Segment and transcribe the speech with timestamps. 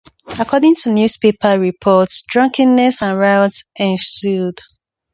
[0.39, 4.59] According to newspaper reports drunkenness and riots ensued.